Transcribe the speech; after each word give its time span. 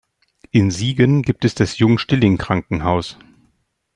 In 0.49 0.71
Siegen 0.71 1.21
gibt 1.21 1.45
es 1.45 1.53
das 1.53 1.77
Jung-Stilling-Krankenhaus. 1.77 3.19